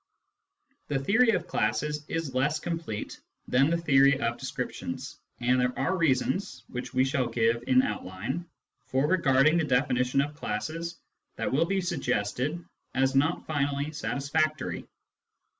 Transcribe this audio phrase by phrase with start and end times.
[0.87, 5.77] The theory of classes is less complete than the theory of descrip tions, and there
[5.77, 8.47] are reasons (which we shall give in outline)
[8.87, 10.97] for regarding the definition of classes
[11.35, 14.87] that will be suggested as not finally satisfactory.